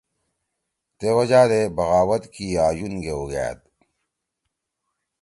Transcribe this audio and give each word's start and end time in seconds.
تے 0.97 1.09
وجہ 1.17 1.43
دے 1.51 1.61
بغاوت 1.75 2.23
کی 2.33 2.45
آں 2.63 2.71
یُون 2.77 2.93
گے 3.03 3.13
اُوگھأد۔ 3.17 3.59